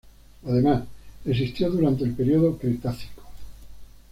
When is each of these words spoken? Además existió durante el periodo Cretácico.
Además 0.47 0.85
existió 1.25 1.69
durante 1.69 2.03
el 2.03 2.13
periodo 2.15 2.57
Cretácico. 2.57 3.21